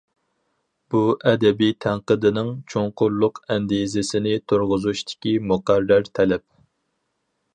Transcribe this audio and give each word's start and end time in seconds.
بۇ 0.93 1.01
ئەدەبىي 1.31 1.73
تەنقىدنىڭ 1.85 2.49
چوڭقۇرلۇق 2.73 3.37
ئەندىزىسىنى 3.55 4.33
تۇرغۇزۇشتىكى 4.53 5.35
مۇقەررەر 5.51 6.11
تەلەپ. 6.21 6.47